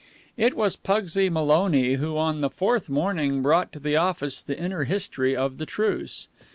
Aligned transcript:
It 0.35 0.55
was 0.55 0.75
Pugsy 0.75 1.29
Maloney 1.29 1.93
who, 1.93 2.17
on 2.17 2.41
the 2.41 2.49
fourth 2.49 2.89
morning, 2.89 3.43
brought 3.43 3.71
to 3.73 3.79
the 3.79 3.97
office 3.97 4.41
the 4.43 4.57
inner 4.57 4.85
history 4.85 5.35
of 5.35 5.59
the 5.59 5.67
truce. 5.67 6.27